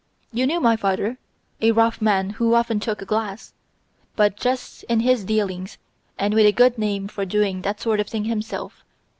You 0.33 0.47
knew 0.47 0.59
my 0.59 0.75
father: 0.75 1.19
a 1.61 1.69
rough 1.73 2.01
man 2.01 2.31
who 2.31 2.55
often 2.55 2.79
took 2.79 3.03
a 3.03 3.05
glass, 3.05 3.53
but 4.15 4.35
just 4.35 4.81
in 4.85 5.01
his 5.01 5.23
dealings, 5.23 5.77
and 6.17 6.33
with 6.33 6.47
a 6.47 6.51
good 6.51 6.79
name 6.79 7.07
for 7.07 7.23
doing 7.23 7.61
that 7.61 7.79
sort 7.79 7.99
of 7.99 8.07
thing 8.07 8.23
himself. 8.23 8.83